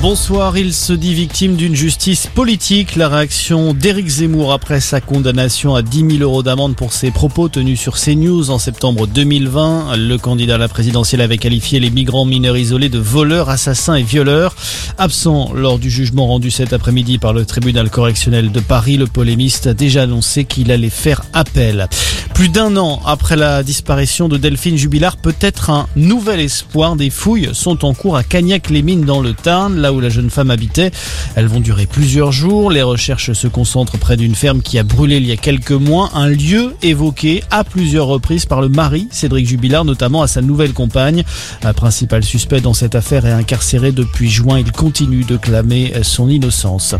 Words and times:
Bonsoir, 0.00 0.56
il 0.56 0.72
se 0.72 0.92
dit 0.92 1.12
victime 1.12 1.56
d'une 1.56 1.74
justice 1.74 2.28
politique. 2.28 2.94
La 2.94 3.08
réaction 3.08 3.74
d'Éric 3.74 4.06
Zemmour 4.06 4.52
après 4.52 4.78
sa 4.78 5.00
condamnation 5.00 5.74
à 5.74 5.82
10 5.82 6.18
000 6.18 6.22
euros 6.22 6.44
d'amende 6.44 6.76
pour 6.76 6.92
ses 6.92 7.10
propos 7.10 7.48
tenus 7.48 7.80
sur 7.80 7.98
CNews 7.98 8.50
en 8.50 8.60
septembre 8.60 9.08
2020. 9.08 9.96
Le 9.96 10.16
candidat 10.16 10.54
à 10.54 10.58
la 10.58 10.68
présidentielle 10.68 11.20
avait 11.20 11.36
qualifié 11.36 11.80
les 11.80 11.90
migrants 11.90 12.24
mineurs 12.24 12.56
isolés 12.56 12.88
de 12.88 13.00
voleurs, 13.00 13.50
assassins 13.50 13.96
et 13.96 14.04
violeurs. 14.04 14.54
Absent 14.98 15.50
lors 15.52 15.80
du 15.80 15.90
jugement 15.90 16.28
rendu 16.28 16.52
cet 16.52 16.72
après-midi 16.72 17.18
par 17.18 17.32
le 17.32 17.44
tribunal 17.44 17.90
correctionnel 17.90 18.52
de 18.52 18.60
Paris, 18.60 18.98
le 18.98 19.08
polémiste 19.08 19.66
a 19.66 19.74
déjà 19.74 20.02
annoncé 20.02 20.44
qu'il 20.44 20.70
allait 20.70 20.90
faire 20.90 21.22
appel. 21.32 21.88
Plus 22.34 22.48
d'un 22.48 22.76
an 22.76 23.00
après 23.04 23.34
la 23.34 23.64
disparition 23.64 24.28
de 24.28 24.36
Delphine 24.36 24.76
Jubilard, 24.76 25.16
peut-être 25.16 25.70
un 25.70 25.88
nouvel 25.96 26.38
espoir. 26.38 26.94
Des 26.94 27.10
fouilles 27.10 27.50
sont 27.52 27.84
en 27.84 27.94
cours 27.94 28.16
à 28.16 28.22
Cagnac-les-Mines 28.22 29.04
dans 29.04 29.20
le 29.20 29.34
Tarn 29.34 29.87
où 29.92 30.00
la 30.00 30.08
jeune 30.08 30.30
femme 30.30 30.50
habitait. 30.50 30.90
Elles 31.34 31.46
vont 31.46 31.60
durer 31.60 31.86
plusieurs 31.86 32.32
jours. 32.32 32.70
Les 32.70 32.82
recherches 32.82 33.32
se 33.32 33.46
concentrent 33.46 33.98
près 33.98 34.16
d'une 34.16 34.34
ferme 34.34 34.62
qui 34.62 34.78
a 34.78 34.82
brûlé 34.82 35.16
il 35.16 35.26
y 35.26 35.32
a 35.32 35.36
quelques 35.36 35.72
mois, 35.72 36.10
un 36.14 36.28
lieu 36.28 36.74
évoqué 36.82 37.42
à 37.50 37.64
plusieurs 37.64 38.06
reprises 38.06 38.46
par 38.46 38.60
le 38.60 38.68
mari, 38.68 39.08
Cédric 39.10 39.46
Jubilard, 39.46 39.84
notamment 39.84 40.22
à 40.22 40.26
sa 40.26 40.42
nouvelle 40.42 40.72
compagne. 40.72 41.24
Un 41.62 41.72
principal 41.72 42.22
suspect 42.22 42.60
dans 42.60 42.74
cette 42.74 42.94
affaire 42.94 43.26
est 43.26 43.32
incarcéré 43.32 43.92
depuis 43.92 44.28
juin. 44.28 44.58
Il 44.58 44.72
continue 44.72 45.24
de 45.24 45.36
clamer 45.36 45.92
son 46.02 46.28
innocence. 46.28 46.94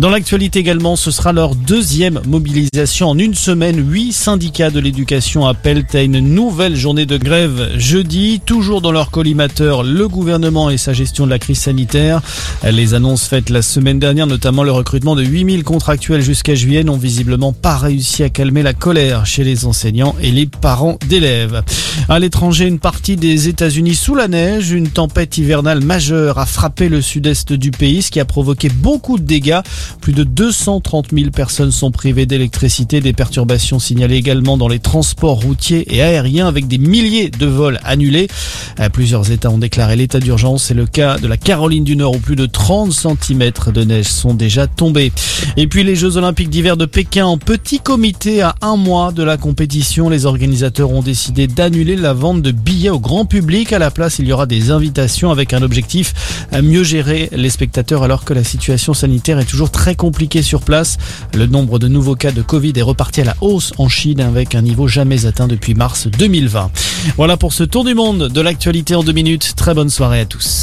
Dans 0.00 0.10
l'actualité 0.10 0.58
également, 0.58 0.96
ce 0.96 1.10
sera 1.10 1.32
leur 1.32 1.54
deuxième 1.54 2.20
mobilisation 2.26 3.10
en 3.10 3.18
une 3.18 3.34
semaine. 3.34 3.90
Huit 3.90 4.12
syndicats 4.12 4.70
de 4.70 4.80
l'éducation 4.80 5.46
appellent 5.46 5.86
à 5.94 6.02
une 6.02 6.20
nouvelle 6.20 6.76
journée 6.76 7.06
de 7.06 7.16
grève 7.16 7.70
jeudi, 7.76 8.40
toujours 8.44 8.80
dans 8.80 8.92
leur 8.92 9.10
collimateur, 9.10 9.82
le 9.82 10.08
gouvernement 10.08 10.70
et 10.70 10.78
sa 10.78 10.92
gestion 10.92 11.24
de 11.26 11.30
la 11.30 11.38
crise 11.38 11.58
sanitaire. 11.58 12.20
Les 12.64 12.94
annonces 12.94 13.26
faites 13.26 13.50
la 13.50 13.62
semaine 13.62 13.98
dernière, 13.98 14.26
notamment 14.26 14.62
le 14.62 14.72
recrutement 14.72 15.16
de 15.16 15.22
8000 15.22 15.64
contractuels 15.64 16.22
jusqu'à 16.22 16.54
juillet, 16.54 16.84
n'ont 16.84 16.96
visiblement 16.96 17.52
pas 17.52 17.76
réussi 17.76 18.22
à 18.22 18.28
calmer 18.28 18.62
la 18.62 18.72
colère 18.72 19.26
chez 19.26 19.44
les 19.44 19.66
enseignants 19.66 20.14
et 20.22 20.30
les 20.30 20.46
parents 20.46 20.98
d'élèves. 21.08 21.62
À 22.08 22.18
l'étranger, 22.18 22.66
une 22.66 22.78
partie 22.78 23.16
des 23.16 23.48
États-Unis 23.48 23.94
sous 23.94 24.14
la 24.14 24.28
neige, 24.28 24.70
une 24.70 24.88
tempête 24.88 25.38
hivernale 25.38 25.82
majeure 25.82 26.38
a 26.38 26.46
frappé 26.46 26.88
le 26.88 27.02
sud-est 27.02 27.52
du 27.52 27.70
pays, 27.70 28.02
ce 28.02 28.10
qui 28.10 28.20
a 28.20 28.24
provoqué 28.24 28.68
beaucoup 28.68 29.18
de 29.18 29.24
dégâts. 29.24 29.60
Plus 30.00 30.12
de 30.12 30.24
230 30.24 31.08
000 31.12 31.30
personnes 31.30 31.70
sont 31.70 31.90
privées 31.90 32.26
d'électricité. 32.26 33.00
Des 33.00 33.12
perturbations 33.12 33.78
signalées 33.78 34.16
également 34.16 34.56
dans 34.56 34.68
les 34.68 34.78
transports 34.78 35.40
routiers 35.40 35.94
et 35.94 36.02
aériens 36.02 36.46
avec 36.46 36.66
des 36.66 36.78
milliers 36.78 37.30
de 37.30 37.46
vols 37.46 37.78
annulés. 37.84 38.28
Plusieurs 38.92 39.30
États 39.30 39.50
ont 39.50 39.58
déclaré 39.58 39.96
l'état 39.96 40.20
d'urgence. 40.20 40.64
C'est 40.64 40.74
le 40.74 40.86
cas 40.86 41.18
de 41.18 41.26
la 41.26 41.36
Caroline 41.36 41.84
du 41.84 41.96
Nord 41.96 42.13
plus 42.18 42.36
de 42.36 42.46
30 42.46 42.92
cm 42.92 43.50
de 43.72 43.84
neige 43.84 44.06
sont 44.06 44.34
déjà 44.34 44.66
tombés. 44.66 45.12
Et 45.56 45.66
puis 45.66 45.84
les 45.84 45.96
Jeux 45.96 46.16
Olympiques 46.16 46.50
d'hiver 46.50 46.76
de 46.76 46.86
Pékin 46.86 47.26
en 47.26 47.38
petit 47.38 47.80
comité 47.80 48.42
à 48.42 48.54
un 48.60 48.76
mois 48.76 49.12
de 49.12 49.22
la 49.22 49.36
compétition. 49.36 50.08
Les 50.08 50.26
organisateurs 50.26 50.90
ont 50.90 51.02
décidé 51.02 51.46
d'annuler 51.46 51.96
la 51.96 52.12
vente 52.12 52.42
de 52.42 52.50
billets 52.50 52.90
au 52.90 52.98
grand 52.98 53.24
public. 53.24 53.72
À 53.72 53.78
la 53.78 53.90
place, 53.90 54.18
il 54.18 54.26
y 54.26 54.32
aura 54.32 54.46
des 54.46 54.70
invitations 54.70 55.30
avec 55.30 55.52
un 55.52 55.62
objectif 55.62 56.14
à 56.52 56.62
mieux 56.62 56.84
gérer 56.84 57.28
les 57.32 57.50
spectateurs 57.50 58.02
alors 58.02 58.24
que 58.24 58.34
la 58.34 58.44
situation 58.44 58.94
sanitaire 58.94 59.38
est 59.38 59.44
toujours 59.44 59.70
très 59.70 59.94
compliquée 59.94 60.42
sur 60.42 60.60
place. 60.60 60.98
Le 61.34 61.46
nombre 61.46 61.78
de 61.78 61.88
nouveaux 61.88 62.16
cas 62.16 62.32
de 62.32 62.42
Covid 62.42 62.72
est 62.76 62.82
reparti 62.82 63.20
à 63.20 63.24
la 63.24 63.36
hausse 63.40 63.72
en 63.78 63.88
Chine 63.88 64.20
avec 64.20 64.54
un 64.54 64.62
niveau 64.62 64.88
jamais 64.88 65.26
atteint 65.26 65.48
depuis 65.48 65.74
mars 65.74 66.08
2020. 66.18 66.70
Voilà 67.16 67.36
pour 67.36 67.52
ce 67.52 67.64
tour 67.64 67.84
du 67.84 67.94
monde 67.94 68.28
de 68.28 68.40
l'actualité 68.40 68.94
en 68.94 69.02
deux 69.02 69.12
minutes. 69.12 69.54
Très 69.56 69.74
bonne 69.74 69.90
soirée 69.90 70.20
à 70.20 70.26
tous. 70.26 70.62